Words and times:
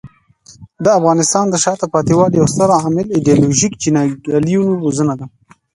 د 0.83 0.85
افغانستان 0.99 1.45
د 1.49 1.55
شاته 1.63 1.85
پاتې 1.93 2.13
والي 2.17 2.35
یو 2.39 2.47
ستر 2.53 2.69
عامل 2.77 3.07
ایډیالوژیک 3.15 3.73
جنګیالیو 3.83 4.63
روزنه 4.83 5.13
ده. 5.19 5.25